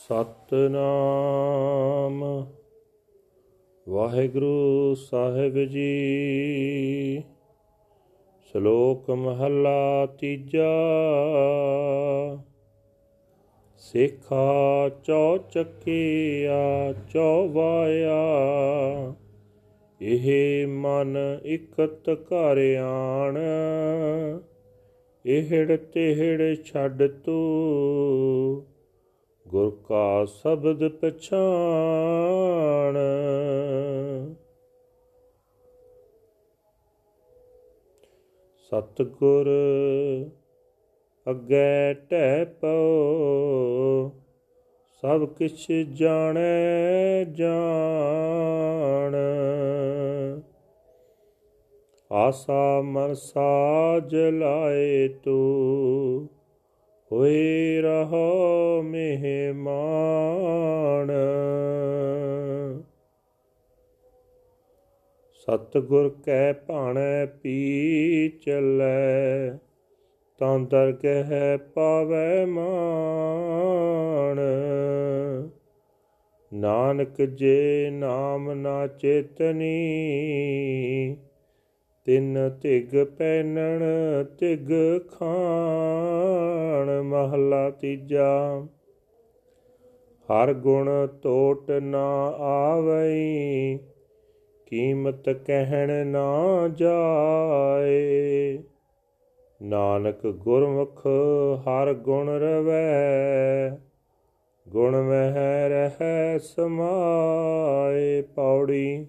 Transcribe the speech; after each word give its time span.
ਸਤਨਾਮ। 0.00 2.46
ਵਾਹਿਗੁਰੂ 3.88 4.94
ਸਾਹਿਬ 4.94 5.58
ਜੀ। 5.58 7.22
ਸ਼ਲੋਕ 8.52 9.10
ਮਹਲਾ 9.10 10.06
ਤੀਜਾ। 10.06 10.70
ਸਿੱਖਾ 13.78 14.88
ਚੌ 14.88 15.36
ਚੱਕਿਆ 15.36 16.92
ਚੌਵਾਇਆ। 16.92 18.24
ਇਹ 20.00 20.66
ਮਨ 20.66 21.16
ਇਕਤ 21.46 22.08
ਘਰ 22.08 22.76
ਆਣ। 22.80 23.38
ਇਹੜ 25.26 25.76
ਤਿਹੜ 25.76 26.64
ਛੱਡ 26.64 27.06
ਤੂੰ। 27.06 28.69
ਗੁਰ 29.50 29.78
ਕਾ 29.88 30.24
ਸ਼ਬਦ 30.24 30.88
ਪਛਾਣ। 30.88 32.98
ਸਤਗੁਰ 38.72 39.46
ਅੱਗੇ 41.30 41.94
ਟਹਿ 42.10 42.44
ਪਉ, 42.44 44.10
ਸਭ 45.02 45.28
ਕਿਛ 45.28 45.66
ਜਾਣੈ 45.94 47.24
ਜਾਣ। 47.24 49.16
ਆਸਾ 52.12 52.80
ਮਨ 52.80 53.14
ਸਾਜ 53.14 54.16
ਲਾਏ 54.16 55.08
ਤੂੰ 55.08 56.28
ਹੋਏ 57.12 57.80
ਰਹੋ 57.80 58.82
ਮਹਿਮਾਨ। 58.82 61.10
ਸਤਗੁਰ 65.32 66.16
ਕੈ 66.24 66.52
ਭਾਣੈ 66.52 67.26
ਪੀ 67.26 68.28
ਚੱਲੈ 68.28 69.58
ਤਾਂ 70.38 70.58
ਦਰਗਹਿ 70.58 71.58
ਪਾਵੈ 71.74 72.46
ਮਾਨ 72.46 74.40
ਨਾਨਕ 76.54 77.22
ਜੇ 77.22 77.88
ਨਾਮ 77.92 78.52
ਨਾ 78.52 78.86
ਚੇਤਨੀ 78.86 79.96
ਤਿੰਨ 82.10 82.58
ਤਿਗ 82.62 83.04
ਪੈਨਣ 83.04 83.82
ਤਿਗ 84.24 84.68
ਖਾਣ, 85.10 87.02
ਮਹਲਾ 87.02 87.70
ਤੀਜਾ। 87.70 88.66
ਹਰ 90.28 90.52
ਗੁਣ 90.54 91.06
ਟੋਟ 91.22 91.70
ਨਾ 91.70 92.34
ਆਵਈ, 92.40 93.78
ਕੀਮਤ 94.66 95.28
ਕਹਿਣ 95.28 96.06
ਨਾ 96.06 96.68
ਜਾਏ। 96.68 98.58
ਨਾਨਕ 99.62 100.26
ਗੁਰਮੁਖ 100.26 101.06
ਹਰ 101.60 101.94
ਗੁਣ 101.94 102.28
ਰਵੈ, 102.28 103.70
ਗੁਣ 104.68 104.96
ਮਹਿ 104.96 105.68
ਰਹਿ 105.68 106.38
ਸਮਾਏ 106.38 108.22
ਪੌੜੀ। 108.22 109.06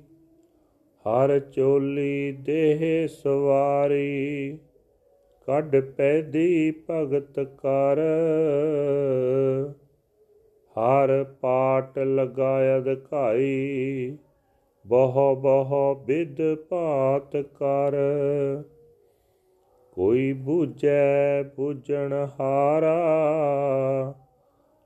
ਹਰ 1.05 1.39
ਚੋਲੀ 1.39 2.31
ਦੇਹ 2.31 3.07
ਸਵਾਰੀ, 3.07 4.57
ਕੱਢ 5.45 5.75
ਪੈਦੀ 5.79 6.71
ਭਗਤ 6.89 7.39
ਕਰ। 7.39 7.99
ਹਰ 10.75 11.23
ਪਾਟ 11.41 11.99
ਲਗਾਇ 11.99 12.77
ਅਧਿਕਾਈ 12.77 14.17
ਬਹੁ 14.85 15.35
ਬਹੁ 15.35 15.95
ਵਿਦ 16.05 16.55
ਭਾਤ 16.55 17.37
ਕਰ। 17.37 17.95
ਕੋਈ 19.91 20.33
ਬੂਝੈ 20.33 21.43
ਬੂਝਣ 21.43 22.27
ਹਾਰਾ, 22.39 22.95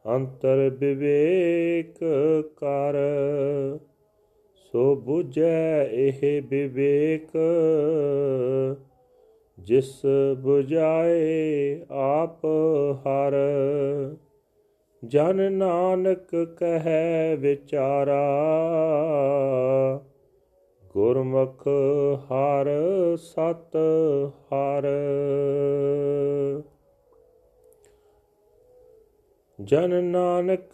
ਅੰਤਰ 0.05 0.69
ਵਿਵੇਕ 0.69 2.03
ਕਰ। 2.57 2.95
ਸੋ 4.75 5.03
부ਝੈ 5.09 5.85
ਇਹ 5.85 6.41
ਵਿਵੇਕ, 6.41 7.29
ਜਿਸ 9.59 10.01
부ਝਾਏ 10.45 11.79
ਆਪ 11.91 12.45
ਹਰ। 12.95 13.35
ਜਨ 15.05 15.51
ਨਾਨਕ 15.53 16.35
ਕਹੈ 16.59 17.35
ਵਿਚਾਰਾ, 17.35 18.25
ਗੁਰਮੁਖ 20.93 21.67
ਹਰ 22.31 22.67
ਸਤ 23.17 23.77
ਹਰ। 24.53 24.87
ਜਨ 29.59 30.03
ਨਾਨਕ 30.03 30.73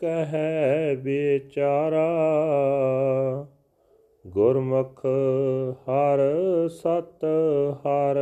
ਕਹੈ 0.00 0.94
ਵਿਚਾਰਾ 0.94 2.06
ਗੁਰਮੁਖ 4.26 5.06
ਹਰ 5.82 6.18
ਸਤ 6.68 7.24
ਹਰ। 7.74 8.16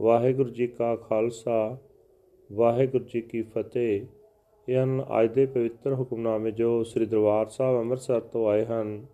ਵਾਹਿਗੁਰੂ 0.00 0.50
ਜੀ 0.50 0.66
ਕਾ 0.66 0.96
ਖਾਲਸਾ, 0.96 1.76
ਵਾਹਿਗੁਰੂ 2.52 3.04
ਜੀ 3.04 3.20
ਕੀ 3.20 3.42
ਫਤਿਹ। 3.42 4.06
ਇਹ 4.68 4.82
ਹਨ 4.82 5.04
ਅੱਜ 5.20 5.30
ਦੇ 5.30 5.46
ਪਵਿੱਤਰ 5.46 5.94
ਹੁਕਮਨਾਮੇ 5.94 6.50
ਜੋ 6.50 6.82
ਸ੍ਰੀ 6.82 7.06
ਦਰਬਾਰ 7.06 7.46
ਸਾਹਿਬ 7.46 7.78
ਅੰਮ੍ਰਿਤਸਰ 7.78 8.20
ਤੋਂ 8.20 8.48
ਆਏ 8.48 8.64
ਹਨ, 8.64 9.06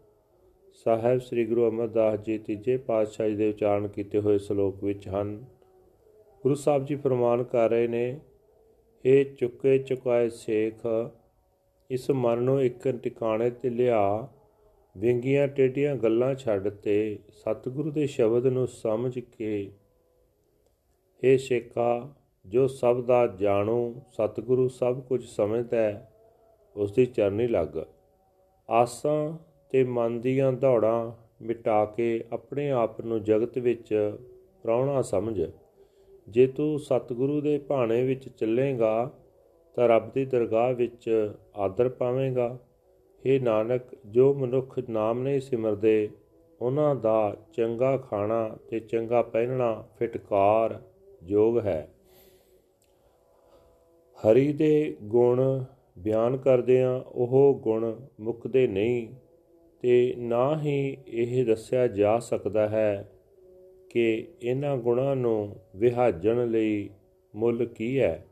ਸਾਹਿਬ 0.85 1.19
ਸ੍ਰੀ 1.19 1.45
ਗੁਰੂ 1.45 1.69
ਅਮਰਦਾਸ 1.69 2.21
ਜੀ 2.21 2.39
ਤੀਜੇ 2.39 2.77
ਪਾਤਸ਼ਾਹ 2.77 3.29
ਜੀ 3.29 3.37
ਦੇ 3.37 3.49
ਉਚਾਰਨ 3.49 3.89
ਕੀਤੇ 3.89 4.21
ਹੋਏ 4.21 4.39
ਸ਼ਲੋਕ 4.39 4.85
ਵਿੱਚ 4.85 5.09
ਹਨ। 5.09 5.56
ਗੁਰੂ 6.47 6.55
ਸਾਹਿਬ 6.55 6.85
ਜੀ 6.85 6.97
ਫਰਮਾਨ 6.97 7.43
ਕਰ 7.43 7.71
ਰਹੇ 7.71 7.87
ਨੇ 7.89 8.21
ਇਹ 9.05 9.25
ਚੁੱਕੇ 9.37 9.79
ਚੁਕਾਏ 9.79 10.29
ਸੇਖ, 10.29 10.87
ਇਸ 11.91 12.11
ਮਨ 12.11 12.39
ਨੂੰ 12.39 12.63
ਇੱਕ 12.63 12.89
ਟਿਕਾਣੇ 12.89 13.51
ਤੇ 13.51 13.71
ਲਿਆ, 13.71 14.29
ਵਿੰਗੀਆਂ 14.97 15.49
ਟੇਡੀਆਂ 15.49 15.97
ਗੱਲਾਂ 15.97 16.35
ਛੱਡ 16.35 16.69
ਤੇ, 16.69 17.19
ਸਤਿਗੁਰੂ 17.31 17.91
ਦੇ 17.91 18.07
ਸ਼ਬਦ 18.07 18.47
ਨੂੰ 18.47 18.67
ਸਮਝ 18.69 19.19
ਕੇ। 19.19 19.73
ਇਹ 21.25 21.39
ਸ਼ੇਖਾ, 21.39 22.15
ਜੋ 22.47 22.67
ਸਭ 22.67 23.05
ਦਾ 23.05 23.27
ਜਾਣੂ, 23.27 24.03
ਸਤਿਗੁਰੂ 24.13 24.69
ਸਭ 24.69 25.01
ਕੁਝ 25.01 25.25
ਸਮਝਦਾ 25.25 25.77
ਹੈ 25.77 26.11
ਉਸ 26.77 26.93
ਦੀ 26.93 27.07
ਚਰਨੀ 27.07 27.47
ਲੱਗ। 27.47 27.79
ਆਸਾਂ 28.71 29.39
ਤੇ 29.71 29.85
ਮਨ 29.85 30.21
ਦੀਆਂ 30.21 30.53
ਦੌੜਾਂ 30.53 31.13
ਮਿਟਾ 31.43 31.85
ਕੇ 31.85 32.25
ਆਪਣੇ 32.33 32.71
ਆਪ 32.71 33.01
ਨੂੰ 33.01 33.23
ਜਗਤ 33.25 33.59
ਵਿੱਚ 33.59 34.19
ਪ੍ਰਾਉਣਾ 34.63 35.03
ਸਮਝ। 35.03 35.41
ਜੇ 36.29 36.47
ਤੂੰ 36.47 36.79
ਸਤਿਗੁਰੂ 36.79 37.41
ਦੇ 37.41 37.59
ਭਾਣੇ 37.59 38.03
ਵਿੱਚ 38.03 38.29
ਚੱਲੇਗਾ, 38.29 39.11
ਤਾਂ 39.75 39.89
ਰੱਬ 39.89 40.13
ਦੀ 40.13 40.25
ਦਰਗਾਹ 40.25 40.75
ਵਿੱਚ 40.75 41.31
ਆਦਰ 41.57 41.89
ਪਾਵੇਂਗਾ। 41.89 42.59
हे 43.27 43.43
ਨਾਨਕ, 43.43 43.83
ਜੋ 44.07 44.35
ਮਨੁੱਖ 44.35 44.81
ਨਾਮ 44.91 45.23
ਨਹੀਂ 45.23 45.41
ਸਿਮਰਦੇ, 45.41 46.09
ਉਹਨਾਂ 46.61 46.95
ਦਾ 46.95 47.37
ਚੰਗਾ 47.53 47.97
ਖਾਣਾ 47.97 48.59
ਤੇ 48.69 48.81
ਚੰਗਾ 48.81 49.23
ਪਹਿਨਣਾ 49.23 49.89
ਫਟਕਾਰ 49.99 50.83
ਯੋਗ 51.25 51.59
ਹੈ। 51.59 51.89
ਹਰੀ 54.17 54.53
ਦੇ 54.53 54.97
ਗੁਣ 55.03 55.65
ਬਿਆਨ 55.99 56.37
ਕਰਦਿਆਂ 56.37 57.01
ਉਹ 57.01 57.61
ਗੁਣ 57.63 58.01
ਮੁੱਕਦੇ 58.21 58.67
ਨਹੀਂ 58.67 59.09
ਤੇ 59.81 60.15
ਨਾ 60.19 60.61
ਹੀ 60.61 60.97
ਇਹ 61.07 61.47
ਦੱਸਿਆ 61.47 61.87
ਜਾ 61.87 62.19
ਸਕਦਾ 62.19 62.69
ਹੈ 62.69 63.16
ਕਿ 63.97 64.29
ਇਹਨਾਂ 64.43 64.77
ਗੁਣਾਂ 64.77 65.17
ਨੂੰ 65.17 65.57
ਵਿਹਾਜਣ 65.77 66.51
ਲਈ 66.51 66.91
ਮੁੱਲ 67.37 67.67
ਕੀ 67.67 68.01
ਹੈ? 68.01 68.27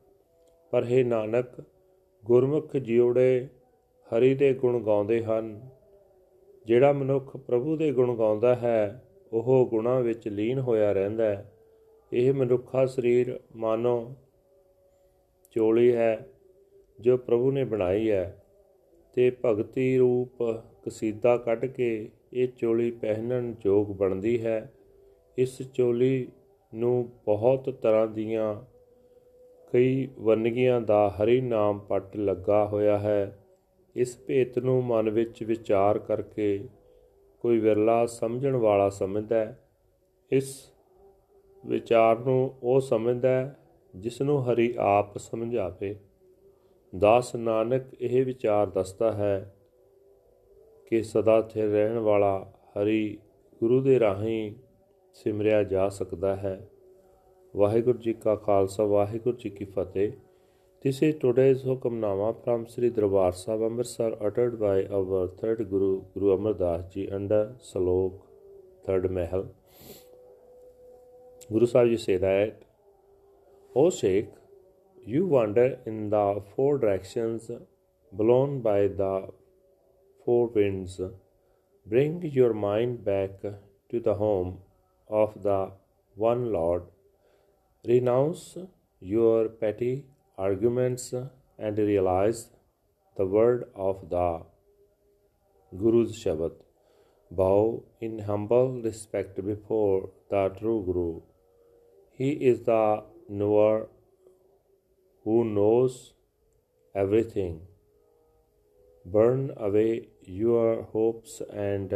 ਪਰ 0.70 0.84
ਹੈ 0.84 1.04
ਨਾਨਕ, 1.04 1.64
ਗੁਰਮੁਖ 2.24 2.76
ਜਿਉੜੇ 2.76 3.48
ਹਰੀ 4.04 4.34
ਦੇ 4.34 4.54
ਗੁਣ 4.54 4.84
ਗਾਉਂਦੇ 4.84 5.24
ਹਨ। 5.24 5.68
ਜਿਹੜਾ 6.66 6.92
ਮਨੁੱਖ 6.92 7.36
ਪ੍ਰਭੂ 7.36 7.76
ਦੇ 7.76 7.92
ਗੁਣ 7.92 8.16
ਗਾਉਂਦਾ 8.16 8.54
ਹੈ, 8.54 9.04
ਉਹ 9.32 9.66
ਗੁਣਾਂ 9.70 10.00
ਵਿੱਚ 10.00 10.28
ਲੀਨ 10.28 10.58
ਹੋਇਆ 10.58 10.92
ਰਹਿੰਦਾ 10.92 11.24
ਹੈ। 11.24 11.52
ਇਹ 12.12 12.32
ਮਨੁੱਖਾ 12.32 12.86
ਸਰੀਰ 12.86 13.40
ਮਾਨੋ 13.56 14.14
ਚੋਲੀ 15.50 15.94
ਹੈ, 15.94 16.28
ਜੋ 17.00 17.16
ਪ੍ਰਭੂ 17.16 17.50
ਨੇ 17.50 17.64
ਬਣਾਈ 17.64 18.10
ਹੈ। 18.10 18.44
ਤੇ 19.12 19.36
ਭਗਤੀ 19.44 19.98
ਰੂਪ 19.98 20.42
ਕਸੀਦਾ 20.84 21.36
ਕੱਢ 21.36 21.64
ਕੇ 21.64 22.08
ਇਹ 22.32 22.48
ਚੋਲੀ 22.48 22.90
ਪਹਿਨਣ 22.90 23.54
ਯੋਗ 23.66 23.86
ਬਣਦੀ 23.86 24.44
ਹੈ। 24.44 24.72
ਇਸ 25.38 25.62
ਚੋਲੀ 25.74 26.28
ਨੂੰ 26.74 27.08
ਬਹੁਤ 27.24 27.70
ਤਰ੍ਹਾਂ 27.70 28.06
ਦੀਆਂ 28.06 28.62
ਕਈ 29.72 30.08
ਵੰਨਗੀਆਂ 30.18 30.80
ਦਾ 30.80 31.14
ਹਰੀ 31.16 31.40
ਨਾਮ 31.40 31.78
ਪੱਟ 31.78 32.16
ਲੱਗਾ 32.16 32.66
ਹੋਇਆ 32.66 32.98
ਹੈ। 32.98 33.38
ਇਸ 33.96 34.18
ਭੇਤ 34.26 34.58
ਨੂੰ 34.58 34.84
ਮਨ 34.84 35.10
ਵਿੱਚ 35.10 35.42
ਵਿਚਾਰ 35.42 35.98
ਕਰਕੇ 35.98 36.68
ਕੋਈ 37.40 37.58
ਵਿਰਲਾ 37.58 38.06
ਸਮਝਣ 38.06 38.56
ਵਾਲਾ 38.56 38.88
ਸਮਝਦਾ 38.88 39.36
ਹੈ। 39.36 39.58
ਇਸ 40.32 40.70
ਵਿਚਾਰ 41.66 42.18
ਨੂੰ 42.18 42.54
ਉਹ 42.62 42.80
ਸਮਝਦਾ 42.80 43.28
ਹੈ 43.28 43.56
ਜਿਸ 43.96 44.22
ਨੂੰ 44.22 44.52
ਹਰੀ 44.52 44.74
ਆਪ 44.78 45.18
ਸਮਝਾਵੇ। 45.18 45.96
ਦਾਸ 46.98 47.36
ਨਾਨਕ 47.36 47.82
ਇਹ 48.00 48.24
ਵਿਚਾਰ 48.24 48.66
ਦੱਸਦਾ 48.66 49.12
ਹੈ 49.12 49.54
ਕਿ 50.86 51.02
ਸਦਾ 51.02 51.42
ਸਥਿਰ 51.42 51.64
ਰਹਿਣ 51.64 51.98
ਵਾਲਾ 51.98 52.52
ਹਰੀ 52.68 53.18
ਗੁਰੂ 53.60 53.80
ਦੇ 53.80 54.00
ਰਾਹੀਂ 54.00 54.52
ਸਿਮਰਿਆ 55.14 55.62
ਜਾ 55.62 55.88
ਸਕਦਾ 55.88 56.34
ਹੈ 56.36 56.58
ਵਾਹਿਗੁਰੂ 57.56 57.98
ਜੀ 57.98 58.12
ਕਾ 58.12 58.34
ਖਾਲਸਾ 58.36 58.84
ਵਾਹਿਗੁਰੂ 58.84 59.36
ਜੀ 59.36 59.50
ਕੀ 59.50 59.64
ਫਤਿਹ 59.64 60.12
This 60.84 60.98
is 61.00 61.14
today's 61.20 61.62
Hukamnama 61.64 62.26
from 62.44 62.64
Sri 62.70 62.88
Darbar 62.96 63.28
Sahib 63.32 63.62
Amritsar 63.62 64.08
uttered 64.20 64.56
by 64.62 64.84
our 64.96 65.20
third 65.38 65.62
Guru, 65.70 66.02
Guru 66.12 66.32
Amar 66.32 66.52
Das 66.52 66.82
Ji 66.94 67.04
under 67.18 67.38
Salok, 67.68 68.18
third 68.86 69.06
Mahal. 69.10 69.46
Guru 71.50 71.68
Sahib 71.70 71.88
Ji 71.88 71.96
say 71.96 72.18
that, 72.18 72.66
O 73.74 73.88
Sheikh, 73.88 74.28
you 75.06 75.24
wander 75.26 75.78
in 75.86 76.10
the 76.10 76.42
four 76.50 76.76
directions 76.76 77.50
blown 78.12 78.60
by 78.60 78.78
the 79.00 79.14
four 80.26 80.48
winds. 80.48 81.00
Bring 81.86 82.20
your 82.40 82.52
mind 82.52 83.02
back 83.06 83.40
to 83.40 84.00
the 84.00 84.16
home 84.16 84.58
of 85.08 85.42
the 85.42 85.72
one 86.14 86.52
Lord. 86.52 86.82
Renounce 87.86 88.56
your 89.00 89.48
petty 89.48 90.06
arguments 90.38 91.12
and 91.58 91.78
realize 91.78 92.50
the 93.16 93.26
word 93.26 93.64
of 93.74 94.08
the 94.08 94.42
Guru's 95.76 96.22
Shabad. 96.22 96.52
Bow 97.30 97.84
in 98.00 98.20
humble 98.20 98.80
respect 98.82 99.44
before 99.44 100.10
the 100.30 100.48
true 100.58 100.82
Guru. 100.86 101.20
He 102.12 102.30
is 102.30 102.62
the 102.64 103.02
knower 103.28 103.88
who 105.24 105.44
knows 105.44 106.12
everything. 106.94 107.62
Burn 109.04 109.52
away 109.56 110.08
your 110.22 110.82
hopes 110.84 111.42
and 111.52 111.92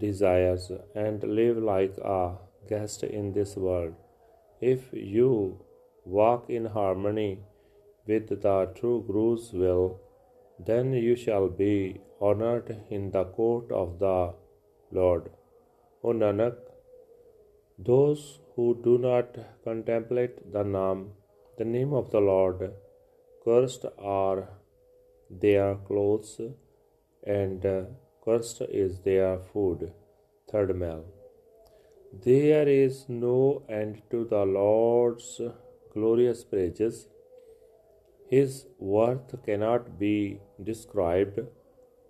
desires 0.00 0.70
and 0.94 1.22
live 1.22 1.58
like 1.58 1.96
a 1.98 2.36
guest 2.68 3.02
in 3.02 3.32
this 3.32 3.56
world. 3.56 3.94
If 4.60 4.92
you 4.92 5.60
walk 6.04 6.48
in 6.48 6.66
harmony 6.66 7.40
with 8.06 8.28
the 8.42 8.72
true 8.74 9.04
Guru's 9.06 9.52
will, 9.52 10.00
then 10.58 10.92
you 10.92 11.14
shall 11.14 11.48
be 11.48 12.00
honored 12.20 12.76
in 12.90 13.10
the 13.10 13.24
court 13.24 13.70
of 13.70 13.98
the 13.98 14.34
Lord. 14.90 15.30
O 16.02 16.12
Nanak, 16.12 16.56
those 17.78 18.40
who 18.54 18.80
do 18.82 18.98
not 18.98 19.38
contemplate 19.64 20.52
the 20.52 20.64
name, 20.64 21.10
the 21.58 21.64
name 21.64 21.92
of 21.92 22.10
the 22.10 22.20
Lord, 22.20 22.72
cursed 23.44 23.84
are 23.98 24.48
their 25.30 25.76
clothes, 25.88 26.40
and 27.24 27.64
cursed 28.28 28.60
is 28.84 28.98
their 29.10 29.38
food. 29.52 29.92
Third 30.50 30.70
Mal. 30.80 31.04
There 32.24 32.68
is 32.68 32.96
no 33.08 33.62
end 33.68 34.02
to 34.10 34.24
the 34.32 34.44
Lord's 34.56 35.30
glorious 35.94 36.42
praises. 36.50 37.08
His 38.34 38.66
worth 38.78 39.32
cannot 39.46 39.98
be 40.02 40.40
described. 40.70 41.40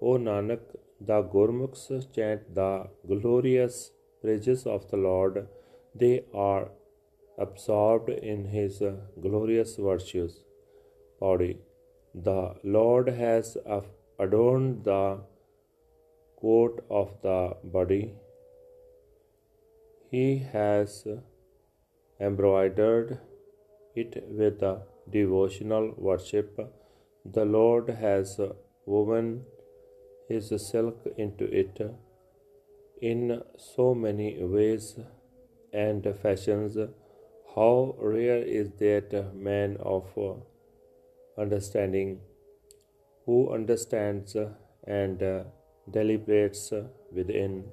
O 0.00 0.16
Nanak, 0.26 0.64
the 1.00 1.20
Gurmukhs 1.34 1.86
chant 2.16 2.52
the 2.60 2.72
glorious 3.12 3.78
praises 4.22 4.66
of 4.66 4.90
the 4.90 5.00
Lord. 5.08 5.46
They 5.94 6.16
are 6.34 6.68
absorbed 7.46 8.10
in 8.10 8.44
His 8.58 8.82
glorious 9.26 9.76
virtues. 9.88 10.36
Body. 11.20 11.54
The 12.28 12.54
Lord 12.76 13.08
has 13.24 13.56
adorned 14.18 14.84
the 14.84 15.02
coat 16.40 16.84
of 16.90 17.14
the 17.22 17.56
body. 17.64 18.14
He 20.10 20.38
has 20.52 21.06
embroidered 22.20 23.18
it 23.94 24.22
with 24.28 24.62
a 24.62 24.82
devotional 25.10 25.94
worship. 25.96 26.58
The 27.24 27.44
Lord 27.44 27.90
has 27.90 28.40
woven 28.86 29.44
His 30.28 30.52
silk 30.70 31.06
into 31.16 31.44
it 31.44 31.80
in 33.00 33.42
so 33.56 33.94
many 33.94 34.42
ways 34.42 34.98
and 35.72 36.06
fashions. 36.22 36.76
How 37.54 37.94
rare 37.98 38.42
is 38.42 38.70
that 38.78 39.34
man 39.34 39.76
of 39.80 40.04
understanding 41.36 42.20
who 43.26 43.52
understands 43.52 44.36
and 44.86 45.22
deliberates 45.89 46.71
within. 47.11 47.65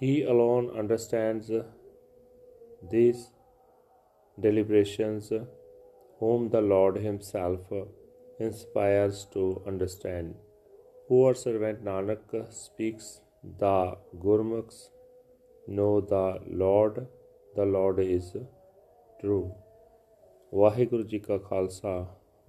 He 0.00 0.22
alone 0.22 0.70
understands 0.70 1.50
these 2.90 3.30
deliberations, 4.38 5.32
whom 6.18 6.48
the 6.50 6.60
Lord 6.60 6.96
Himself 6.96 7.60
inspires 8.38 9.26
to 9.32 9.62
understand. 9.66 10.34
Poor 11.08 11.34
servant 11.34 11.84
Nanak 11.84 12.52
speaks, 12.52 13.20
the 13.58 13.96
Gurmukhs 14.18 14.90
know 15.66 16.00
the 16.00 16.40
Lord, 16.46 17.06
the 17.56 17.64
Lord 17.64 17.98
is 18.00 18.32
true. 19.20 19.50
Waheguru 20.54 21.02
ji 21.10 21.18
ਕਾ 21.18 21.36
ਖਾਲਸਾ 21.38 21.92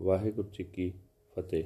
ਵਾਹਿਗੁਰੂ 0.02 0.50
ਜੀ 0.54 0.64
ਕੀ 0.64 0.92
ਫਤਿਹ 1.36 1.64